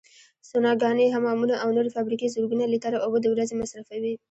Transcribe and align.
سوناګانې، 0.49 1.13
حمامونه 1.15 1.55
او 1.63 1.69
نورې 1.75 1.93
فابریکې 1.95 2.31
زرګونه 2.35 2.65
لیتره 2.73 2.97
اوبو 3.03 3.17
د 3.21 3.25
ورځې 3.33 3.55
مصرفوي. 3.61 4.13